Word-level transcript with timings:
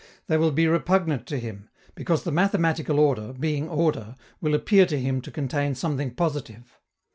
They 0.25 0.35
will 0.37 0.49
be 0.51 0.65
repugnant 0.67 1.27
to 1.27 1.37
him, 1.37 1.69
because 1.93 2.23
the 2.23 2.31
mathematical 2.31 2.97
order, 2.99 3.33
being 3.33 3.69
order, 3.69 4.15
will 4.41 4.55
appear 4.55 4.87
to 4.87 4.99
him 4.99 5.21
to 5.21 5.29
contain 5.29 5.75
something 5.75 6.15
positive. 6.15 6.75